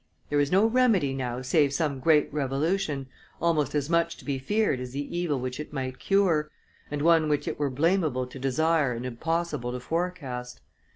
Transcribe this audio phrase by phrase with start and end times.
[0.31, 3.07] There is no remedy now save some great revolution,
[3.39, 6.49] almost as much to be feared as the evil which it might cure,
[6.89, 10.59] and one which it were blamable to desire and impossible to forecast.